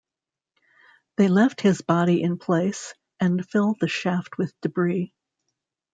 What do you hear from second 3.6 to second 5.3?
the shaft with debris.